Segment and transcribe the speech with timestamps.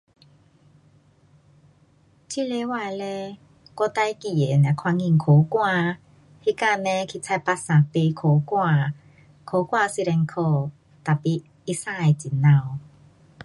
[2.27, 3.37] 这礼拜嘞
[3.75, 5.99] 我最记得是看见苦瓜，
[6.43, 8.95] 那天嘞去菜巴萨买苦瓜，
[9.45, 10.71] 苦瓜虽然苦
[11.05, 12.79] tapi 它生得很美。